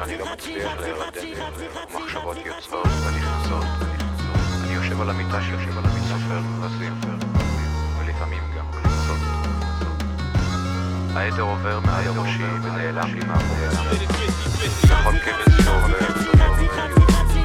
[0.00, 1.54] שאני לא מצליח להירדם
[1.94, 3.64] מחשבות יוצאות ונכנסות
[4.64, 6.94] אני יושב על המיטה שיושב על המיטה סופר כבשים
[7.98, 9.18] ולפעמים גם קלצות
[11.14, 13.92] העדר עובר מעל ראשי ונעלם לי מהמוח
[14.90, 15.96] נכון כבש שעובר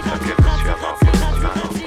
[0.06, 1.85] הכבש שעבר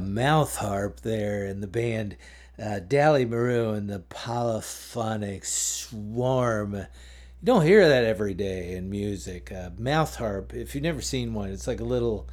[0.00, 2.16] mouth harp there in the band
[2.58, 6.74] uh, Dali Maru and the polyphonic storm.
[6.74, 6.86] You
[7.44, 9.50] don't hear that every day in music.
[9.52, 12.28] Uh, mouth harp, if you've never seen one, it's like a little,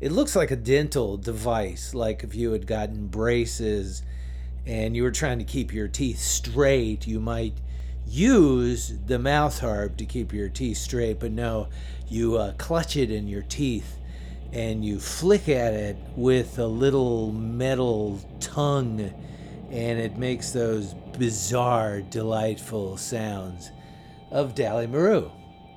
[0.00, 4.02] it looks like a dental device, like if you had gotten braces
[4.64, 7.54] and you were trying to keep your teeth straight, you might
[8.06, 11.68] use the mouth harp to keep your teeth straight, but no,
[12.08, 13.98] you uh, clutch it in your teeth
[14.54, 19.12] and you flick at it with a little metal tongue,
[19.68, 23.72] and it makes those bizarre, delightful sounds
[24.30, 25.28] of Dali Maru.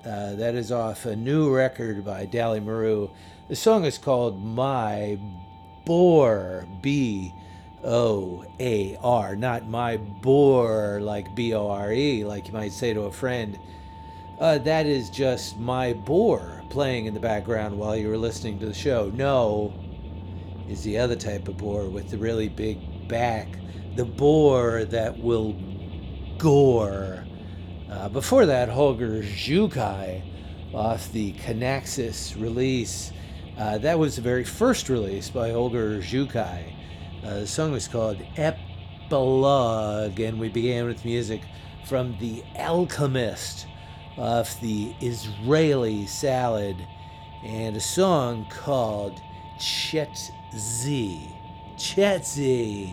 [0.05, 3.09] Uh, that is off a new record by Dali Maru.
[3.49, 5.17] The song is called My
[5.83, 7.33] Boar, B
[7.83, 12.93] O A R, not My Bore, like B O R E, like you might say
[12.93, 13.57] to a friend.
[14.39, 18.65] Uh, that is just My Boar playing in the background while you were listening to
[18.65, 19.11] the show.
[19.13, 19.73] No
[20.69, 23.47] is the other type of boar with the really big back,
[23.95, 25.55] the boar that will
[26.37, 27.25] gore.
[27.89, 30.21] Uh, before that, Holger Czukay
[30.73, 33.11] off the Canaxis release.
[33.57, 36.73] Uh, that was the very first release by Holger Czukay.
[37.23, 41.41] Uh, the song was called Epilogue, and we began with music
[41.87, 43.65] from The Alchemist
[44.17, 46.87] off the Israeli Salad
[47.43, 49.21] and a song called
[49.59, 51.29] Chet Chetzi.
[51.77, 52.89] Chetzi.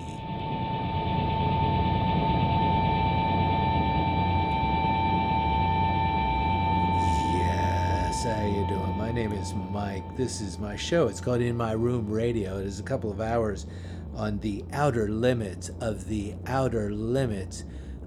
[7.33, 8.99] Yes, how you doing?
[8.99, 10.17] My name is Mike.
[10.17, 11.09] This is my show.
[11.09, 12.59] It's called In My Room Radio.
[12.59, 13.67] It is a couple of hours
[14.15, 17.65] on the outer limits of the outer limits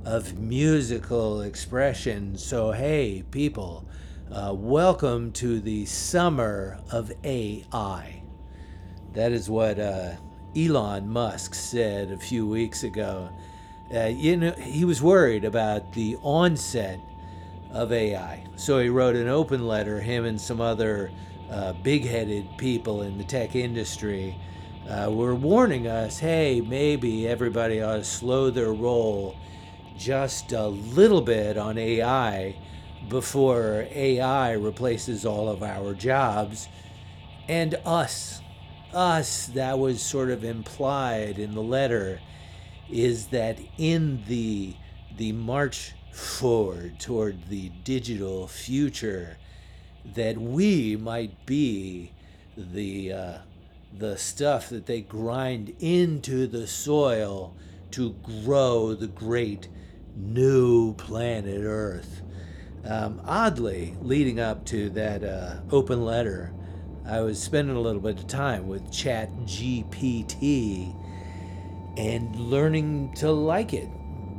[0.08, 2.38] of musical expression.
[2.38, 3.86] So, hey, people,
[4.32, 8.24] uh, welcome to the summer of AI.
[9.12, 10.12] That is what uh,
[10.56, 13.30] Elon Musk said a few weeks ago.
[13.94, 17.02] Uh, you know, he was worried about the onset
[17.72, 18.46] of AI.
[18.56, 21.12] So he wrote an open letter, him and some other
[21.52, 24.38] uh, big headed people in the tech industry
[24.90, 29.36] uh, were warning us hey, maybe everybody ought to slow their roll
[29.98, 32.56] just a little bit on AI
[33.10, 36.68] before AI replaces all of our jobs.
[37.48, 38.42] And us,
[38.94, 42.20] us, that was sort of implied in the letter,
[42.90, 44.76] is that in the
[45.18, 49.38] the march forward toward the digital future,
[50.14, 52.12] that we might be
[52.56, 53.38] the uh,
[53.98, 57.56] the stuff that they grind into the soil
[57.92, 58.12] to
[58.44, 59.68] grow the great
[60.18, 62.22] new planet Earth.
[62.84, 66.54] Um, oddly, leading up to that uh, open letter,
[67.06, 70.96] I was spending a little bit of time with Chat GPT
[71.98, 73.90] and learning to like it.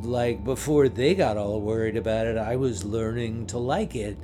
[0.02, 4.16] Like before they got all worried about it, I was learning to like it.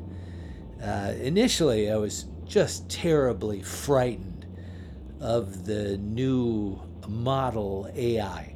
[0.82, 4.46] Uh, initially, I was just terribly frightened
[5.20, 8.53] of the new model AI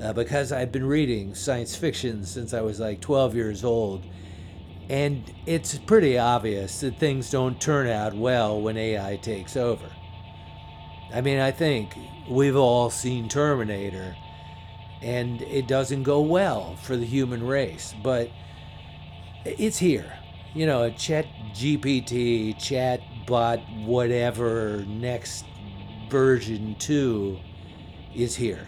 [0.00, 4.04] uh, because I've been reading science fiction since I was like 12 years old.
[4.88, 9.84] And it's pretty obvious that things don't turn out well when AI takes over.
[11.12, 11.96] I mean, I think
[12.28, 14.14] we've all seen Terminator,
[15.02, 18.30] and it doesn't go well for the human race, but
[19.44, 20.12] it's here.
[20.54, 25.44] You know, Chat GPT, Chat Bot, whatever, next
[26.08, 27.38] version 2
[28.14, 28.66] is here.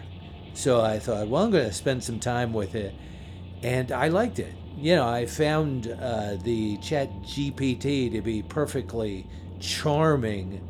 [0.53, 2.93] So I thought, well, I'm going to spend some time with it.
[3.63, 4.53] And I liked it.
[4.77, 9.27] You know, I found uh, the Chat GPT to be perfectly
[9.59, 10.67] charming.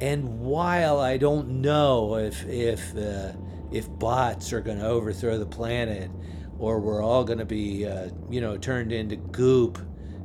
[0.00, 3.32] And while I don't know if, if, uh,
[3.70, 6.10] if bots are going to overthrow the planet
[6.58, 9.78] or we're all going to be, uh, you know, turned into goop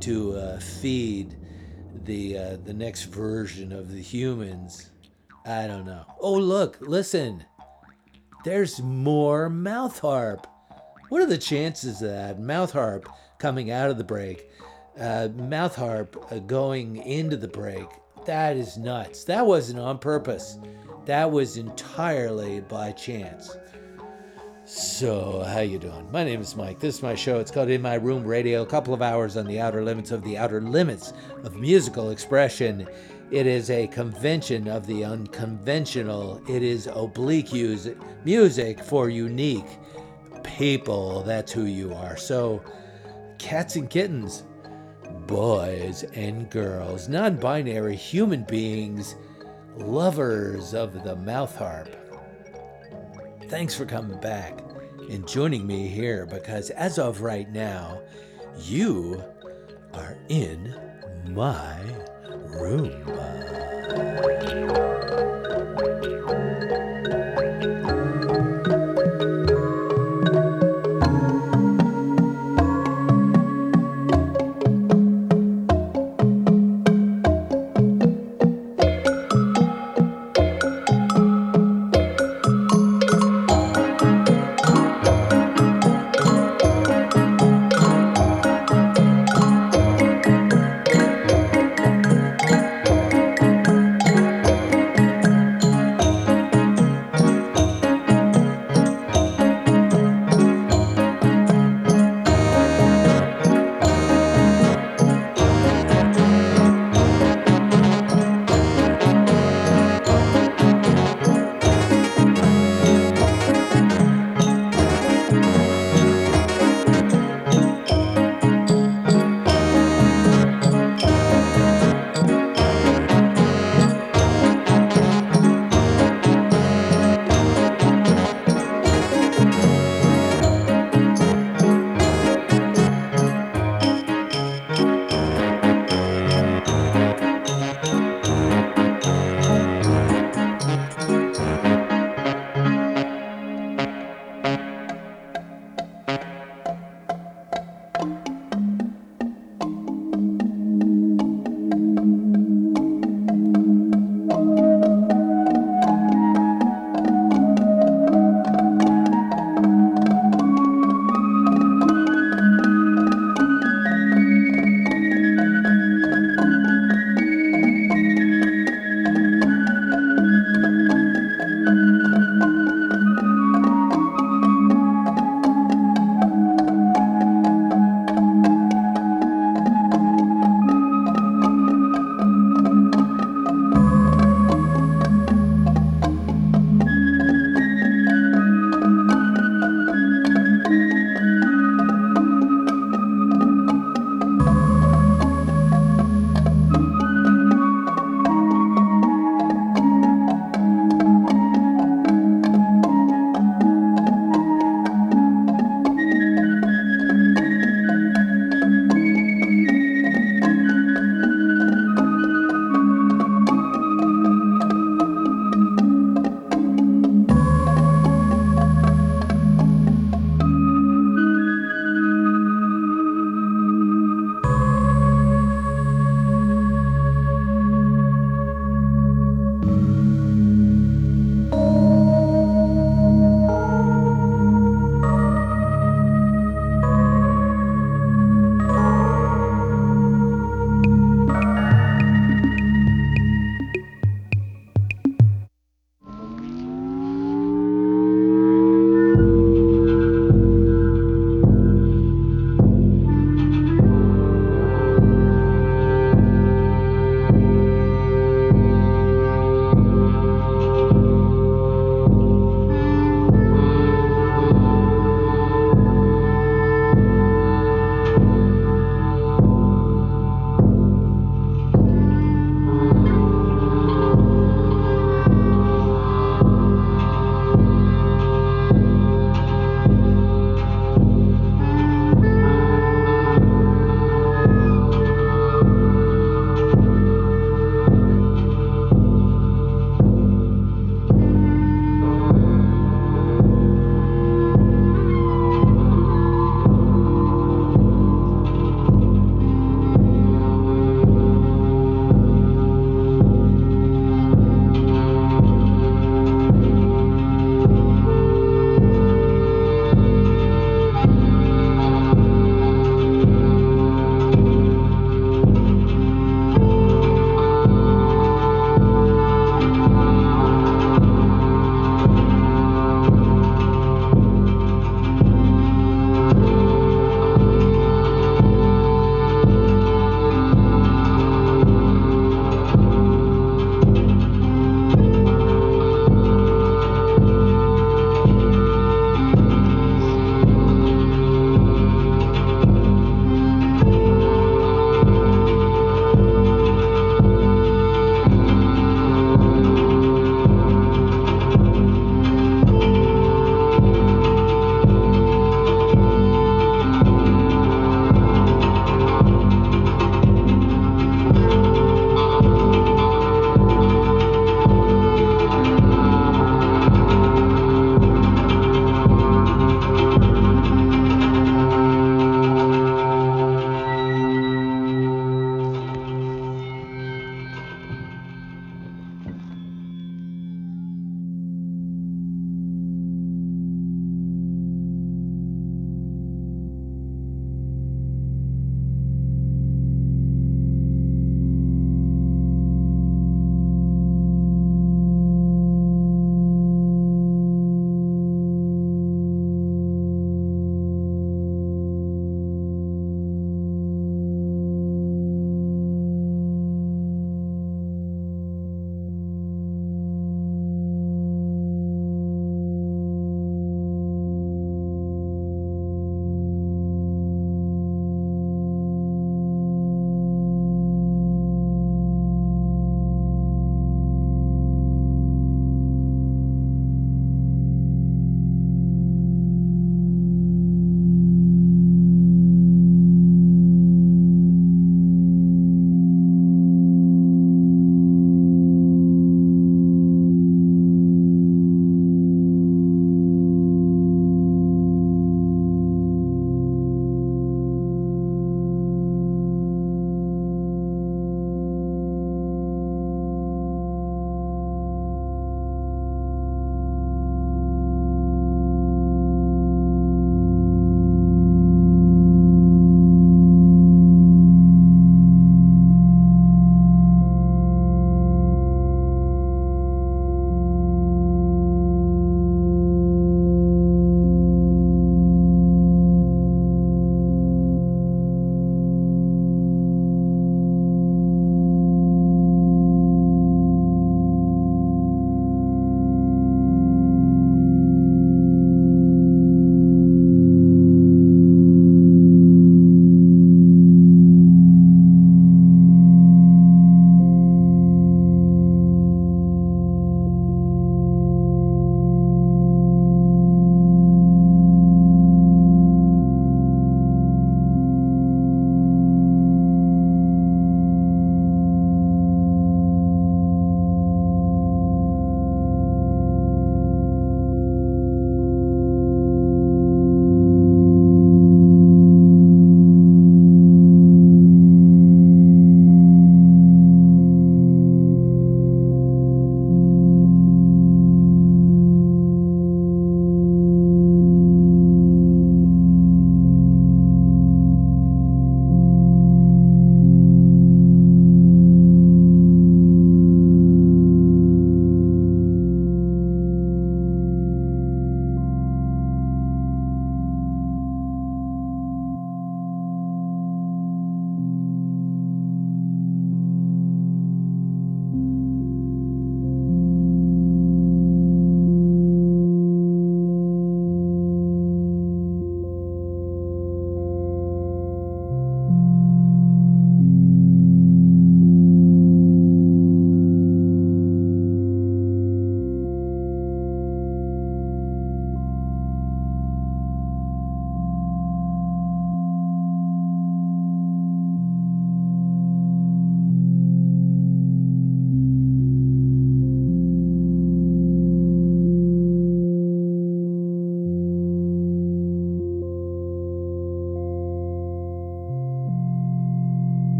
[0.00, 1.36] to uh, feed
[2.04, 4.90] the, uh, the next version of the humans,
[5.44, 6.04] I don't know.
[6.20, 7.44] Oh, look, listen
[8.44, 10.46] there's more mouth harp.
[11.08, 12.40] What are the chances of that?
[12.40, 13.08] Mouth harp
[13.38, 14.50] coming out of the break,
[14.98, 17.86] uh, mouth harp uh, going into the break.
[18.24, 19.24] That is nuts.
[19.24, 20.58] That wasn't on purpose.
[21.06, 23.56] That was entirely by chance.
[24.64, 26.10] So, how you doing?
[26.12, 26.78] My name is Mike.
[26.78, 27.40] This is my show.
[27.40, 28.62] It's called In My Room Radio.
[28.62, 32.86] A couple of hours on the outer limits of the outer limits of musical expression.
[33.32, 36.42] It is a convention of the unconventional.
[36.46, 37.50] It is oblique
[38.24, 39.78] music for unique
[40.44, 41.22] people.
[41.22, 42.18] That's who you are.
[42.18, 42.62] So,
[43.38, 44.44] cats and kittens,
[45.26, 49.16] boys and girls, non binary human beings,
[49.78, 51.88] lovers of the mouth harp.
[53.48, 54.60] Thanks for coming back
[55.08, 58.02] and joining me here because as of right now,
[58.58, 59.24] you
[59.94, 60.74] are in
[61.30, 61.80] my
[62.54, 62.92] room.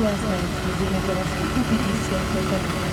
[0.00, 0.30] 幸せを
[0.64, 2.89] 縮めてらっしゃる。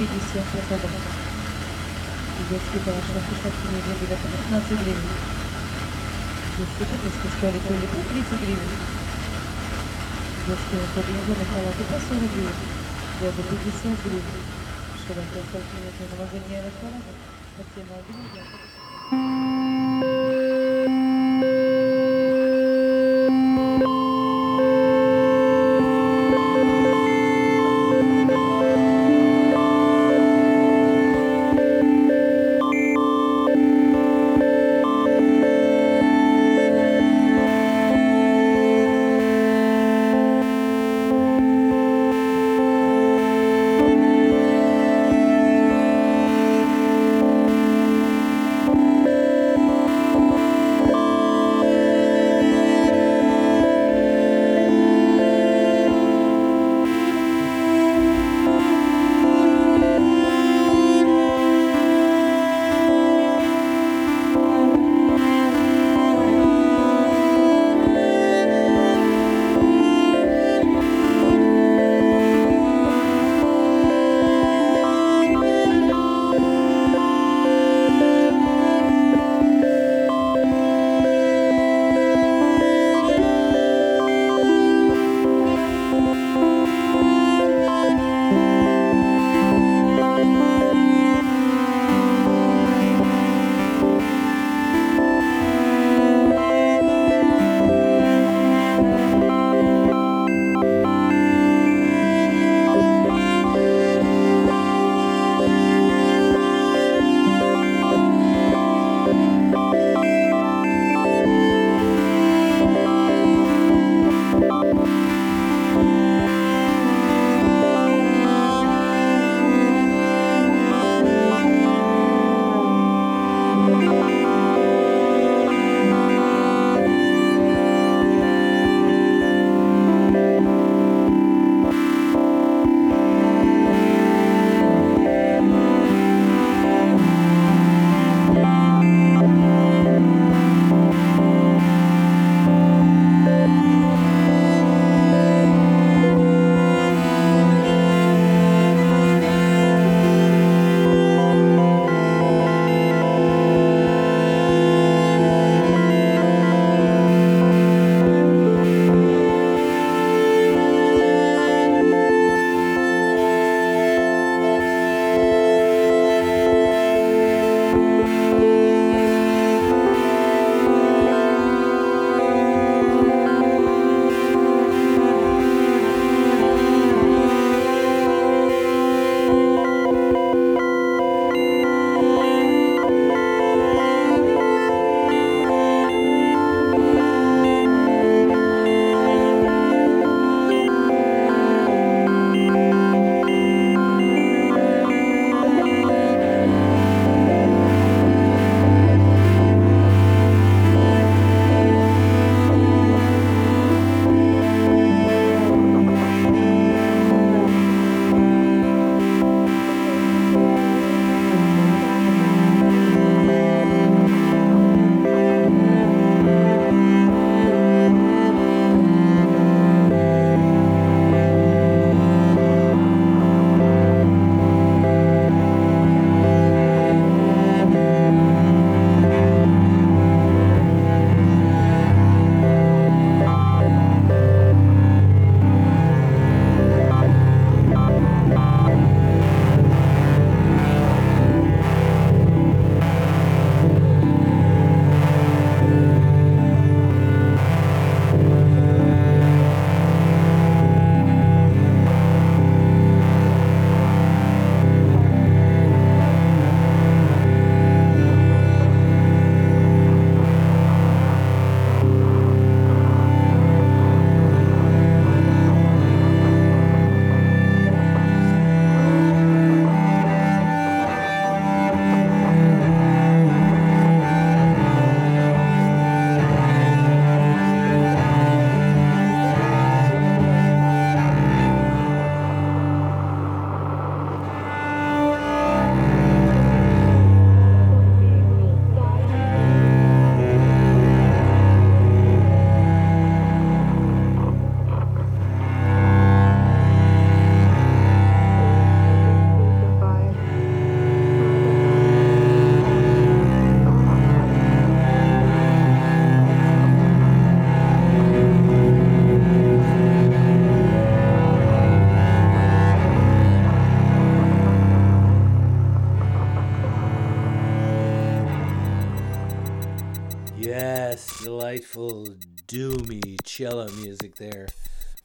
[0.00, 0.08] 50
[0.54, 0.90] методов.
[2.48, 4.16] Детский дом, на Кушатке, неделю,
[4.48, 5.12] 15 гривен.
[6.56, 8.72] Детский кухонский столик, улику, 30 гривен.
[10.48, 12.58] Детский выходный халаты по 40 гривен.
[13.20, 14.40] Я бы 50 гривен.
[15.04, 17.12] Широкая столкновение на магазине халата.
[17.60, 18.24] Хотя на один,
[19.44, 19.49] я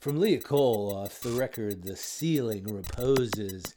[0.06, 3.74] from Lia Kohl off the record The Ceiling Reposes,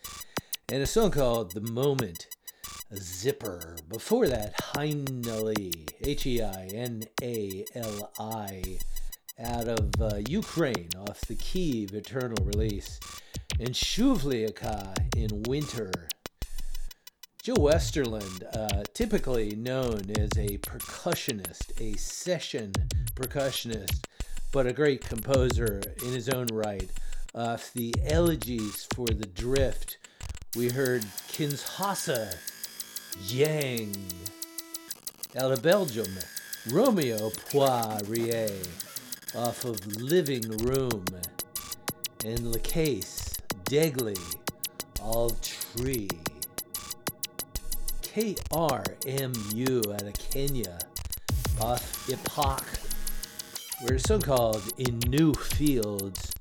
[0.71, 2.27] and a song called The Moment,
[2.91, 3.79] a Zipper.
[3.89, 8.63] Before that, Heinali, H E I N A L I,
[9.39, 13.01] out of uh, Ukraine off the Kiev Eternal release,
[13.59, 15.91] and Shliavka in Winter.
[17.43, 22.73] Joe Westerlund, uh, typically known as a percussionist, a session
[23.15, 24.05] percussionist,
[24.53, 26.89] but a great composer in his own right.
[27.35, 29.99] Off the Elegies for the Drift,
[30.57, 32.37] we heard Kinshasa
[33.27, 33.95] Yang.
[35.37, 36.09] Out of Belgium,
[36.71, 38.51] Romeo Poirier
[39.35, 41.05] off of Living Room.
[42.25, 44.19] And Le Case, Degli,
[45.01, 46.09] All Tree.
[48.03, 50.79] KMRU out of Kenya
[51.61, 52.78] off Epoch.
[53.81, 56.33] We're a song called In New Fields.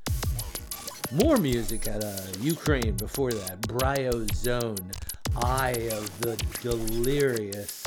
[1.11, 3.61] More music out of Ukraine before that.
[3.61, 4.81] Bryozone,
[5.35, 7.83] Eye of the Delirious.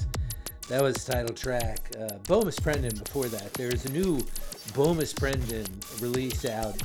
[0.69, 1.91] That was title track.
[1.99, 3.53] Uh, Bomis Prendin before that.
[3.55, 4.21] There's a new
[4.73, 5.67] Bomis Prendin
[6.01, 6.81] release out,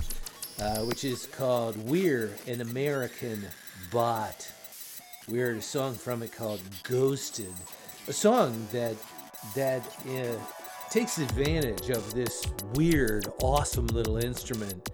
[0.60, 3.46] uh, which is called We're an American
[3.92, 4.52] Bot.
[5.28, 7.54] We heard a song from it called Ghosted.
[8.08, 8.96] A song that
[9.54, 10.40] that uh,
[10.90, 14.90] takes advantage of this weird, awesome little instrument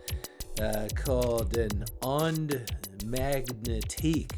[0.62, 2.66] uh, called an onde
[3.00, 4.32] magnetique.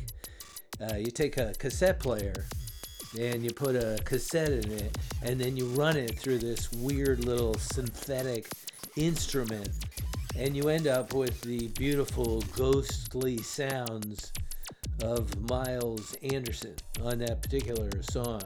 [0.81, 2.33] Uh, you take a cassette player
[3.19, 7.23] and you put a cassette in it, and then you run it through this weird
[7.23, 8.49] little synthetic
[8.95, 9.69] instrument,
[10.35, 14.31] and you end up with the beautiful ghostly sounds
[15.03, 18.41] of Miles Anderson on that particular song,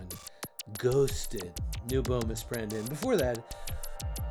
[0.78, 1.52] Ghosted,
[1.90, 2.88] New Bomis Prendin.
[2.90, 3.56] Before that,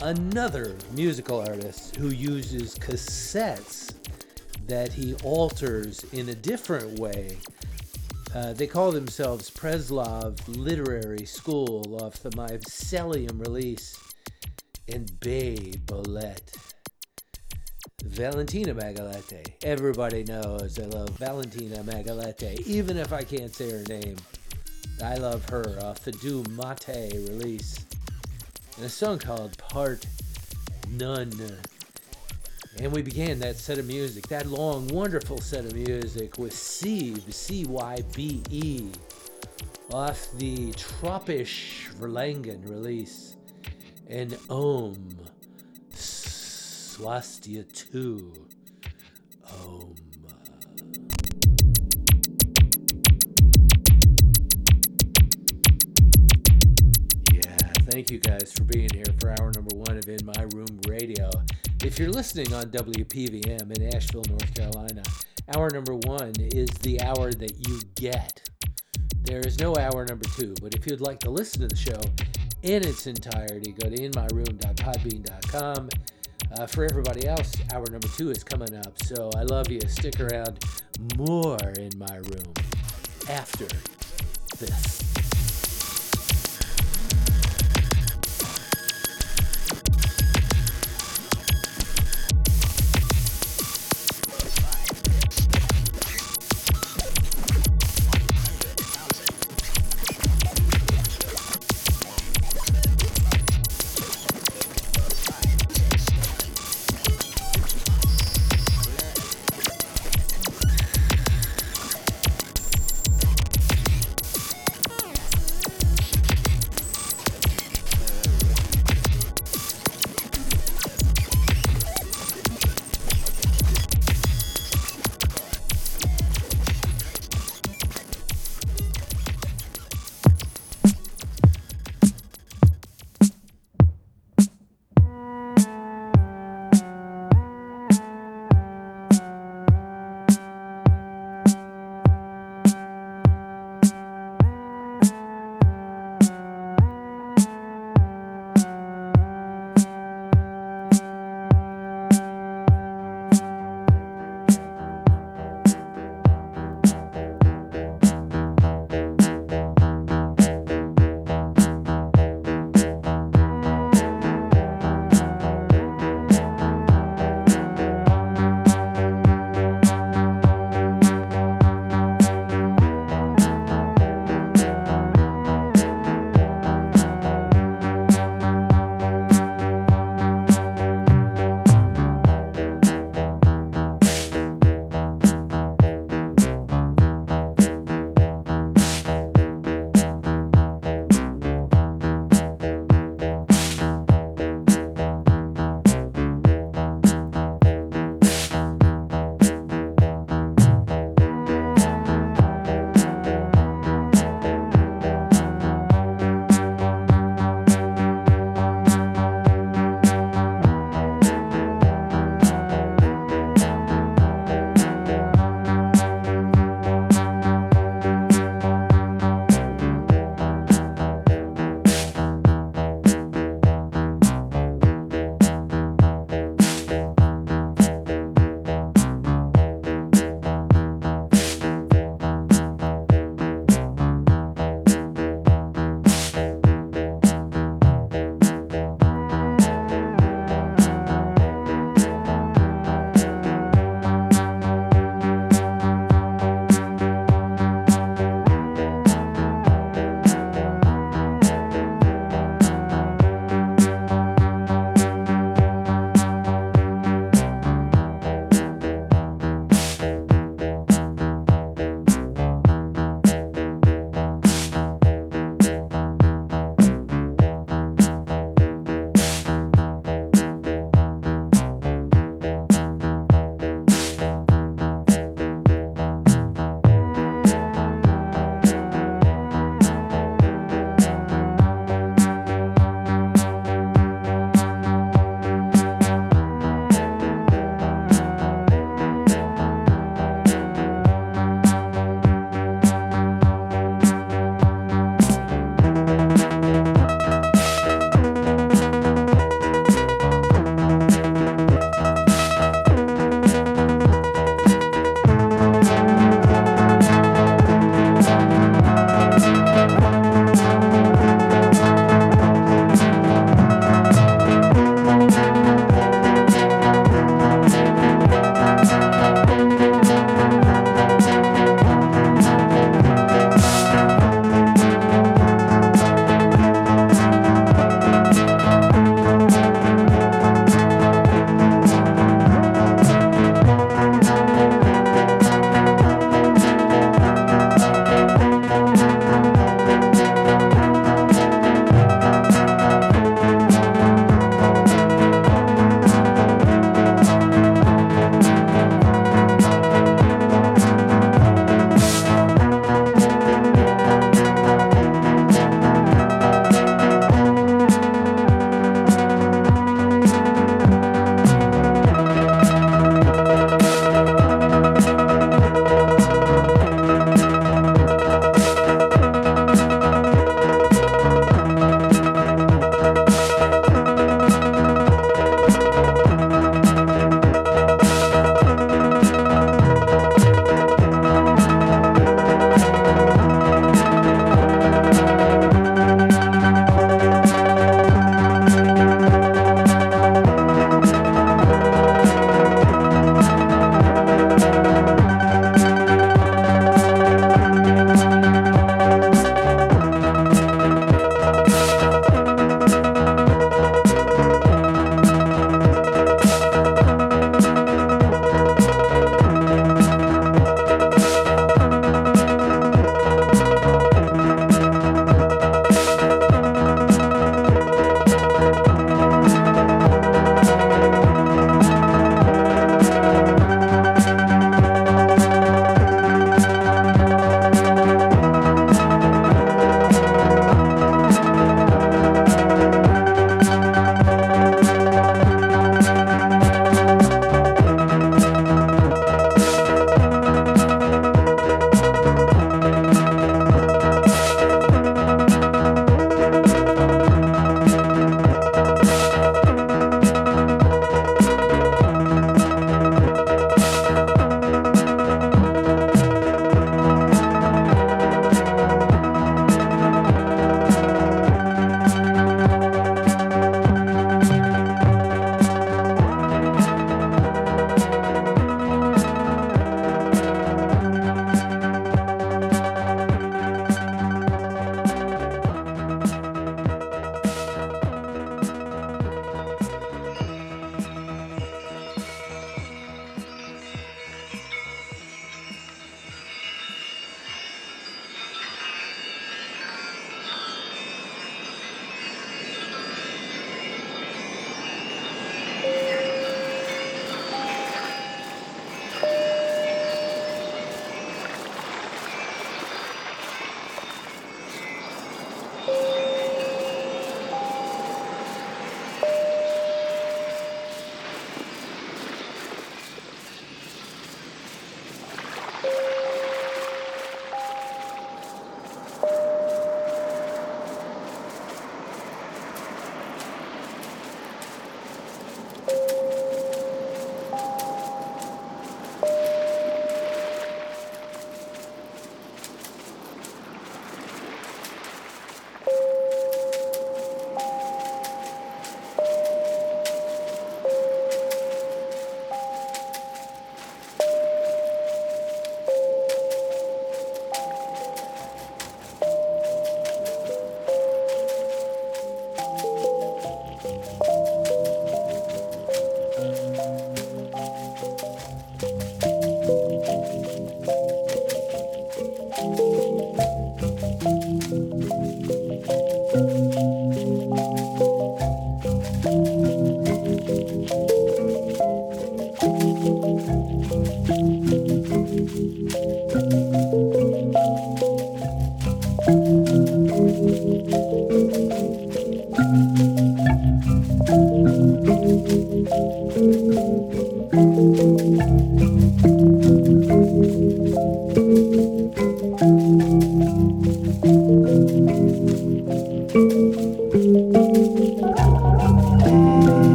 [0.00, 3.94] another musical artist who uses cassettes
[4.66, 7.36] that he alters in a different way.
[8.34, 13.96] Uh, they call themselves Preslav Literary School off the Mycelium release
[14.88, 16.56] and Bay Bolete.
[18.02, 19.54] Valentina Magaletti.
[19.62, 24.16] Everybody knows I love Valentina Magaletti, even if I can't say her name.
[25.02, 27.84] I love her off the Do Mate release.
[28.76, 30.06] And a song called Part
[30.90, 31.32] None.
[32.78, 37.32] And we began that set of music, that long, wonderful set of music with Cybe,
[37.32, 38.90] C Y B E,
[39.92, 43.36] off the Tropisch Verlangen release.
[44.08, 45.16] And Om.
[45.92, 48.32] Swatiastu.
[49.50, 50.03] Om.
[57.90, 61.30] Thank you guys for being here for hour number one of In My Room Radio.
[61.84, 65.02] If you're listening on WPVM in Asheville, North Carolina,
[65.54, 68.48] hour number one is the hour that you get.
[69.22, 72.00] There is no hour number two, but if you'd like to listen to the show
[72.62, 75.88] in its entirety, go to inmyroom.podbean.com.
[76.56, 79.80] Uh, for everybody else, hour number two is coming up, so I love you.
[79.88, 80.64] Stick around
[81.16, 82.54] more in my room
[83.28, 83.66] after
[84.58, 85.13] this.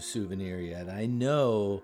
[0.00, 0.88] Souvenir yet.
[0.88, 1.82] I know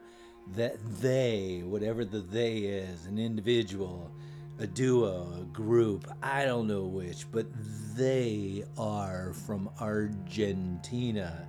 [0.55, 4.11] that they, whatever the they is, an individual,
[4.59, 7.47] a duo, a group, I don't know which, but
[7.95, 11.47] they are from Argentina.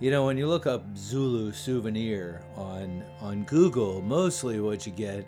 [0.00, 5.26] You know, when you look up Zulu souvenir on on Google, mostly what you get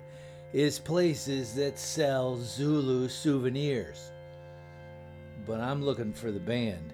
[0.53, 4.11] is places that sell Zulu souvenirs.
[5.47, 6.93] But I'm looking for the band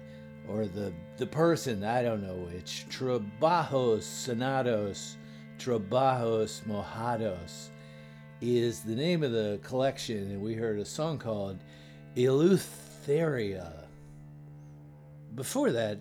[0.49, 2.85] or the the person, I don't know which.
[2.89, 5.15] Trabajos Sonados,
[5.57, 7.69] Trabajos Mojados
[8.41, 11.59] is the name of the collection, and we heard a song called
[12.15, 13.85] Eleutheria.
[15.35, 15.99] Before that,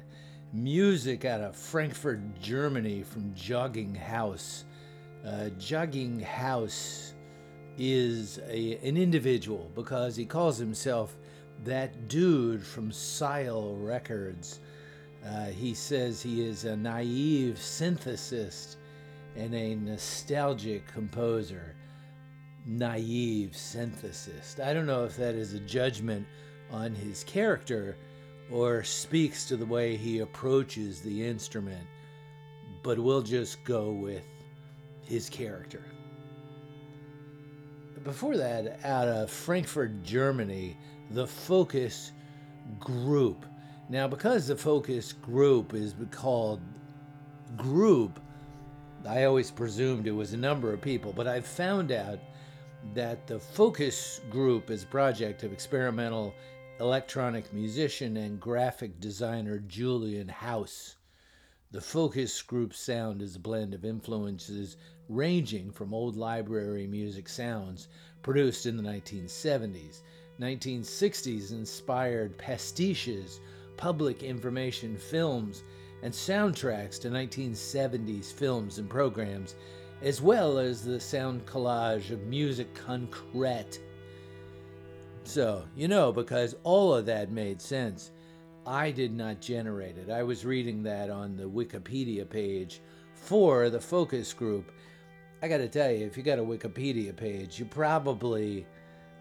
[0.52, 4.64] music out of Frankfurt, Germany from Jogging House.
[5.24, 7.14] Uh, Jogging House
[7.76, 11.16] is a, an individual because he calls himself
[11.62, 14.60] that dude from Sile Records.
[15.24, 18.76] Uh, he says he is a naive synthesist
[19.36, 21.74] and a nostalgic composer.
[22.66, 24.60] Naive synthesist.
[24.62, 26.26] I don't know if that is a judgment
[26.70, 27.96] on his character
[28.50, 31.86] or speaks to the way he approaches the instrument,
[32.82, 34.24] but we'll just go with
[35.02, 35.82] his character.
[38.02, 40.76] Before that, out of Frankfurt, Germany,
[41.10, 42.12] the Focus
[42.80, 43.44] Group.
[43.88, 46.60] Now, because the Focus Group is called
[47.56, 48.20] Group,
[49.06, 52.18] I always presumed it was a number of people, but I've found out
[52.94, 56.34] that the Focus Group is a project of experimental
[56.80, 60.96] electronic musician and graphic designer Julian House.
[61.70, 64.76] The Focus Group sound is a blend of influences
[65.08, 67.88] ranging from old library music sounds
[68.22, 70.00] produced in the 1970s,
[70.40, 73.40] 1960s inspired pastiches,
[73.76, 75.62] public information films,
[76.02, 79.54] and soundtracks to 1970s films and programs,
[80.02, 83.80] as well as the sound collage of music concrete.
[85.24, 88.10] So, you know, because all of that made sense,
[88.66, 90.10] I did not generate it.
[90.10, 92.80] I was reading that on the Wikipedia page
[93.14, 94.70] for the focus group.
[95.42, 98.66] I got to tell you, if you got a Wikipedia page, you probably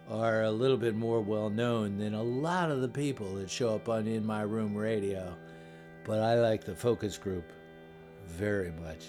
[0.08, 3.74] are a little bit more well known than a lot of the people that show
[3.74, 5.34] up on In My Room Radio.
[6.04, 7.50] But I like the focus group
[8.26, 9.04] very much.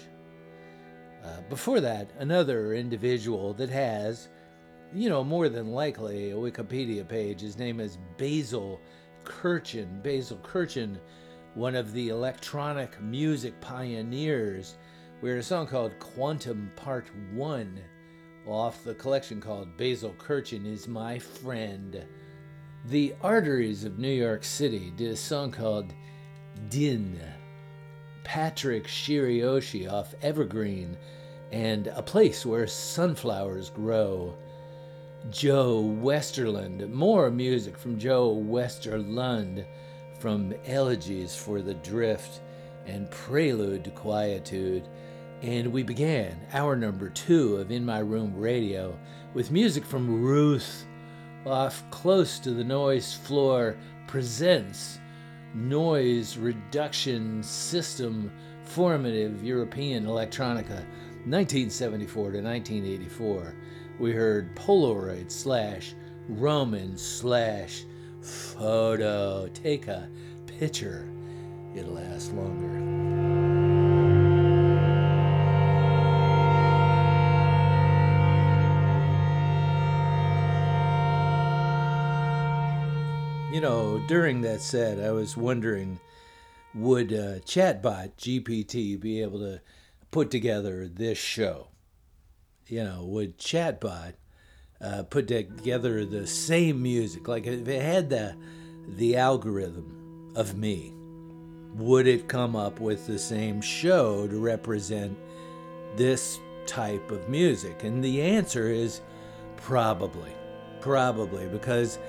[1.24, 4.30] Uh, before that, another individual that has,
[4.94, 7.42] you know, more than likely a Wikipedia page.
[7.42, 8.80] His name is Basil
[9.26, 10.02] Kirchen.
[10.02, 10.98] Basil Kirchen,
[11.56, 14.78] one of the electronic music pioneers.
[15.22, 17.82] We heard a song called Quantum Part 1
[18.46, 22.06] off the collection called Basil Kirchen is My Friend.
[22.86, 25.94] The Arteries of New York City did a song called
[26.70, 27.20] Dyn.
[28.24, 30.98] Patrick Shirioshi off Evergreen
[31.52, 34.36] and A Place Where Sunflowers Grow.
[35.32, 39.66] Joe Westerlund, more music from Joe Westerlund
[40.20, 42.42] from Elegies for the Drift
[42.86, 44.88] and Prelude to Quietude.
[45.46, 48.98] And we began our number two of In My Room Radio
[49.36, 50.88] with music from Ruth
[51.46, 53.78] off Close to the Noise Floor
[54.08, 54.98] presents
[55.54, 58.32] Noise Reduction System
[58.64, 60.84] Formative European Electronica
[61.28, 63.56] 1974 to 1984.
[64.00, 65.94] We heard Polaroid slash
[66.28, 67.84] Roman slash
[68.20, 69.48] photo.
[69.54, 70.10] Take a
[70.48, 71.08] picture,
[71.76, 73.05] it'll last longer.
[83.56, 86.02] You know, during that set, I was wondering
[86.74, 89.62] would uh, Chatbot GPT be able to
[90.12, 91.70] put together this show?
[92.68, 94.16] You know, would Chatbot
[94.82, 97.30] uh, put together the same music?
[97.30, 98.36] Like if it had the
[98.90, 100.94] the algorithm of me,
[101.76, 105.18] would it come up with the same show to represent
[105.96, 107.86] this type of music?
[107.86, 109.00] And the answer is
[109.56, 110.34] probably,
[110.82, 112.00] probably because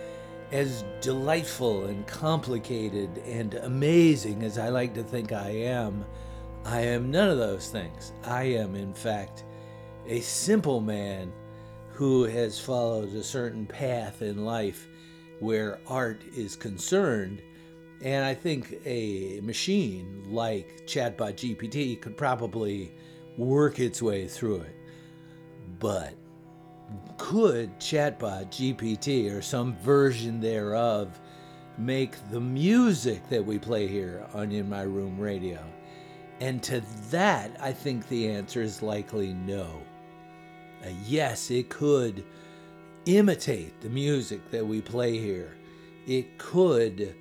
[0.53, 6.05] as delightful and complicated and amazing as I like to think I am,
[6.65, 8.13] I am none of those things.
[8.25, 9.45] I am, in fact,
[10.07, 11.33] a simple man
[11.91, 14.87] who has followed a certain path in life
[15.41, 17.43] where art is concerned.
[18.03, 22.93] And I think a machine like Chatbot GPT could probably
[23.37, 24.77] work its way through it.
[25.79, 26.15] But
[27.19, 31.21] could chatbot GPT or some version thereof
[31.79, 35.63] make the music that we play here on In My Room Radio?
[36.41, 39.83] And to that, I think the answer is likely no.
[40.85, 42.25] Uh, yes, it could
[43.07, 45.57] imitate the music that we play here.
[46.07, 47.15] It could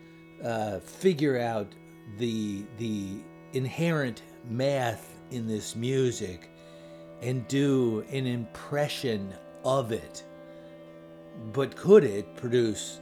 [0.44, 1.74] uh, figure out
[2.18, 3.18] the the
[3.54, 6.50] inherent math in this music
[7.22, 9.34] and do an impression
[9.66, 10.24] of it.
[11.52, 13.00] But could it produce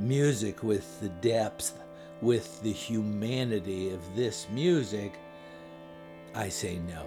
[0.00, 1.78] music with the depth,
[2.20, 5.12] with the humanity of this music?
[6.34, 7.04] I say no.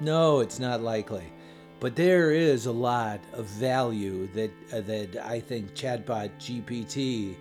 [0.00, 1.32] No, it's not likely.
[1.80, 7.36] But there is a lot of value that uh, that I think chatbot GPT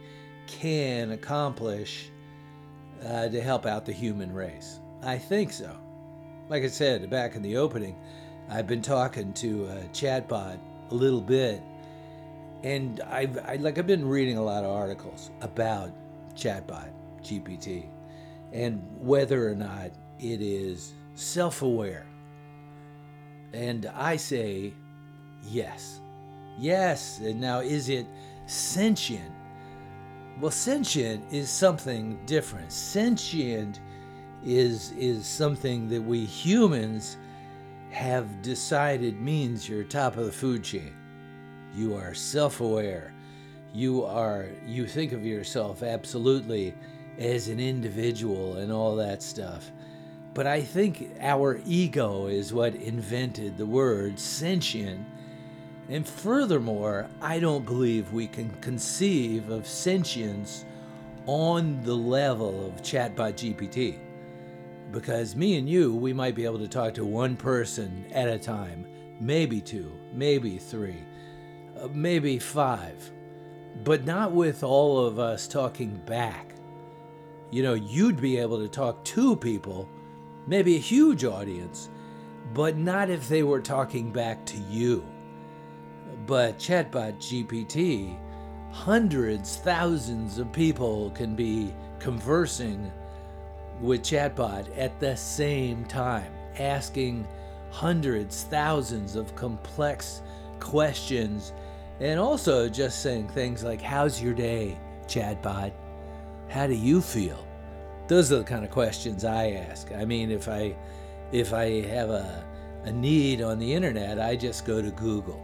[0.47, 2.09] can accomplish
[3.05, 4.79] uh, to help out the human race.
[5.01, 5.75] I think so.
[6.49, 7.95] Like I said back in the opening,
[8.49, 10.59] I've been talking to a chatbot
[10.93, 11.61] a little bit,
[12.63, 15.91] and I've I, like I've been reading a lot of articles about
[16.35, 16.89] chatbot
[17.21, 17.85] GPT
[18.51, 22.05] and whether or not it is self-aware.
[23.53, 24.73] And I say
[25.49, 25.99] yes.
[26.59, 27.19] Yes.
[27.19, 28.05] And now is it
[28.45, 29.31] sentient?
[30.39, 32.71] Well, sentient is something different.
[32.71, 33.79] Sentient
[34.45, 37.17] is is something that we humans
[37.93, 40.95] have decided means you're top of the food chain.
[41.75, 43.13] You are self-aware.
[43.71, 46.73] You are you think of yourself absolutely
[47.19, 49.69] as an individual and all that stuff.
[50.33, 55.05] But I think our ego is what invented the word sentient.
[55.87, 60.65] And furthermore, I don't believe we can conceive of sentience
[61.27, 63.99] on the level of chatbot GPT.
[64.93, 68.39] Because me and you, we might be able to talk to one person at a
[68.39, 68.85] time,
[69.19, 71.03] maybe two, maybe three,
[71.81, 73.11] uh, maybe five,
[73.83, 76.53] but not with all of us talking back.
[77.49, 79.89] You know, you'd be able to talk to people
[80.47, 81.89] maybe a huge audience,
[82.53, 85.03] but not if they were talking back to you.
[86.25, 88.17] But Chatbot GPT,
[88.71, 92.91] hundreds, thousands of people can be conversing
[93.81, 97.27] with Chatbot at the same time, asking
[97.71, 100.21] hundreds, thousands of complex
[100.59, 101.53] questions,
[101.99, 104.77] and also just saying things like, How's your day,
[105.07, 105.71] Chatbot?
[106.49, 107.45] How do you feel?
[108.07, 109.91] those are the kind of questions I ask.
[109.91, 110.75] I mean, if I
[111.31, 112.45] if I have a,
[112.83, 115.41] a need on the internet, I just go to Google.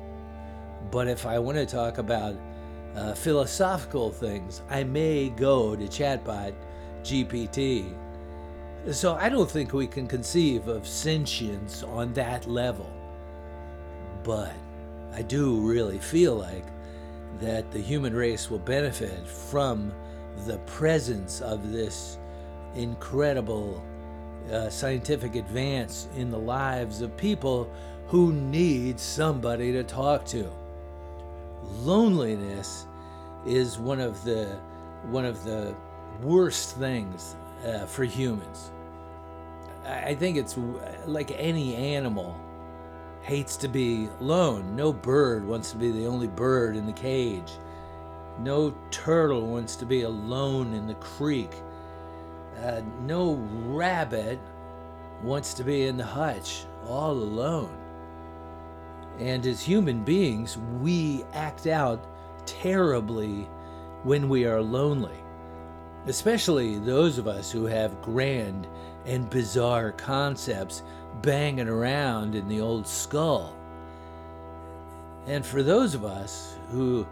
[0.91, 2.35] But if I want to talk about
[2.95, 6.53] uh, philosophical things, I may go to chatbot
[7.01, 7.91] GPT.
[8.87, 12.89] So I don't think we can conceive of sentience on that level.
[14.23, 14.53] But
[15.13, 16.65] I do really feel like
[17.39, 19.91] that the human race will benefit from
[20.45, 22.17] the presence of this
[22.75, 23.83] incredible
[24.51, 27.71] uh, scientific advance in the lives of people
[28.07, 30.49] who need somebody to talk to.
[31.81, 32.87] Loneliness
[33.45, 34.57] is one of the
[35.11, 35.75] one of the
[36.21, 37.35] worst things
[37.65, 38.71] uh, for humans.
[39.85, 40.57] I think it's
[41.05, 42.39] like any animal
[43.21, 44.75] hates to be alone.
[44.75, 47.53] No bird wants to be the only bird in the cage.
[48.39, 51.51] No turtle wants to be alone in the creek.
[52.63, 53.33] Uh, no
[53.65, 54.39] rabbit
[55.23, 57.75] wants to be in the hutch all alone.
[59.19, 62.05] And as human beings, we act out
[62.45, 63.47] terribly
[64.03, 65.17] when we are lonely,
[66.09, 68.67] especially those of us who have grand
[69.05, 70.81] and bizarre concepts
[71.21, 73.55] banging around in the old skull.
[75.27, 77.05] And for those of us who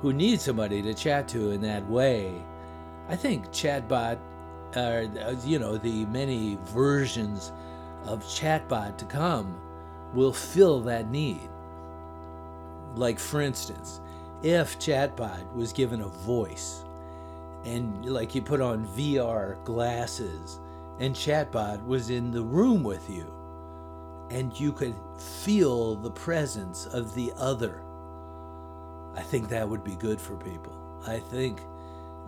[0.00, 2.32] who need somebody to chat to in that way,
[3.08, 4.18] I think chatbot
[4.76, 7.52] uh, you know, the many versions
[8.06, 9.56] of chatbot to come
[10.12, 11.48] will fill that need.
[12.94, 14.00] Like, for instance,
[14.42, 16.83] if chatbot was given a voice
[17.64, 20.60] and, like, you put on VR glasses
[21.00, 23.32] and chatbot was in the room with you
[24.30, 27.82] and you could feel the presence of the other,
[29.14, 30.76] I think that would be good for people.
[31.06, 31.60] I think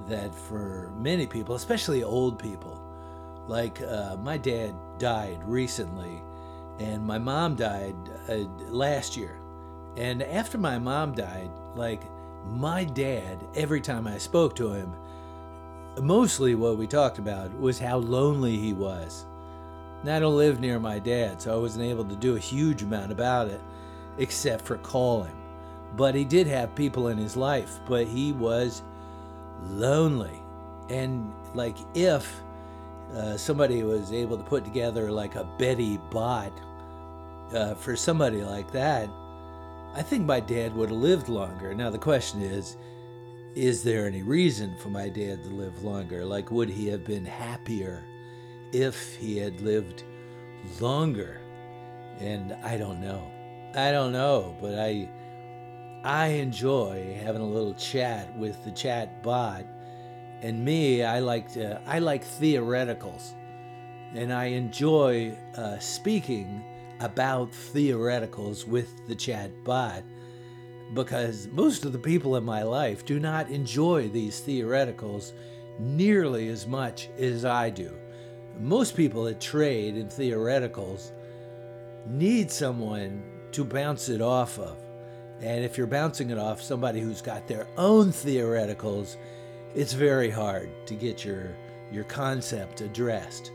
[0.09, 2.81] that for many people, especially old people,
[3.49, 6.23] like uh, my dad died recently,
[6.79, 7.97] and my mom died
[8.29, 8.35] uh,
[8.69, 9.39] last year.
[9.97, 12.03] And after my mom died, like
[12.45, 14.95] my dad, every time I spoke to him,
[16.01, 19.25] mostly what we talked about was how lonely he was.
[20.03, 22.83] And I don't live near my dad, so I wasn't able to do a huge
[22.83, 23.61] amount about it,
[24.19, 25.37] except for call him.
[25.97, 28.83] but he did have people in his life, but he was
[29.63, 30.43] lonely.
[30.89, 32.41] And like if
[33.15, 36.53] uh, somebody was able to put together like a Betty Bot
[37.55, 39.09] uh, for somebody like that,
[39.95, 41.75] I think my dad would have lived longer.
[41.75, 42.77] Now the question is,
[43.57, 46.27] is there any reason for my dad to live longer?
[46.27, 48.05] Like, would he have been happier
[48.73, 50.05] if he had lived
[50.79, 51.41] longer?
[52.21, 53.33] And I don't know.
[53.75, 55.09] I don't know, but I
[56.05, 59.65] I enjoy having a little chat with the chat bot.
[60.43, 63.33] And me, I like to I like theoreticals,
[64.15, 66.63] and I enjoy uh, speaking
[67.01, 70.03] about theoreticals with the chat bot
[70.95, 75.33] because most of the people in my life do not enjoy these theoreticals
[75.79, 77.93] nearly as much as I do.
[78.59, 81.13] Most people that trade in theoreticals
[82.07, 83.23] need someone
[83.53, 84.79] to bounce it off of.
[85.41, 89.17] And if you're bouncing it off somebody who's got their own theoreticals,
[89.75, 91.55] it's very hard to get your
[91.93, 93.53] your concept addressed.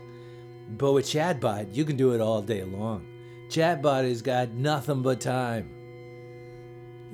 [0.78, 3.06] But with Chatbot, you can do it all day long.
[3.48, 5.81] Chatbot has got nothing but time.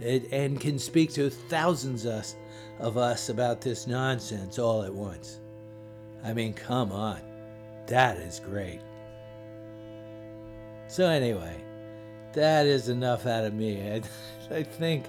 [0.03, 5.41] And can speak to thousands of us, about this nonsense all at once.
[6.25, 7.21] I mean, come on.
[7.87, 8.81] That is great.
[10.89, 11.57] So anyway,
[12.33, 13.81] that is enough out of me.
[14.51, 15.07] I, I think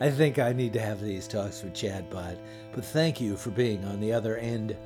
[0.00, 2.38] I think I need to have these talks with Chatbot.
[2.72, 4.76] But thank you for being on the other end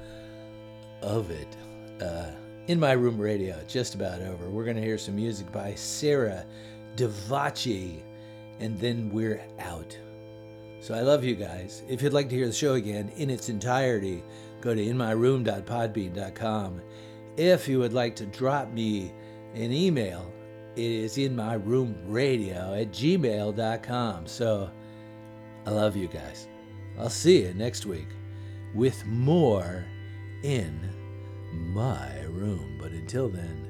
[1.03, 1.57] of it.
[2.03, 2.31] Uh,
[2.67, 4.49] in my room radio, just about over.
[4.49, 6.45] We're going to hear some music by Sarah
[6.97, 8.01] Davachi,
[8.61, 9.97] and then we're out.
[10.81, 11.83] So I love you guys.
[11.89, 14.23] If you'd like to hear the show again in its entirety,
[14.61, 16.81] go to inmyroom.podbean.com.
[17.37, 19.13] If you would like to drop me
[19.55, 20.31] an email,
[20.77, 24.27] it is in my room radio at gmail.com.
[24.27, 24.71] So
[25.67, 26.49] I love you guys.
[26.99, 28.09] I'll see you next week
[28.75, 29.85] with more
[30.43, 30.79] in
[31.53, 32.77] my room.
[32.81, 33.69] But until then,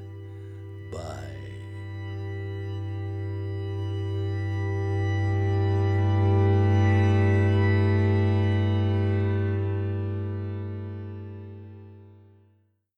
[0.91, 1.34] bye.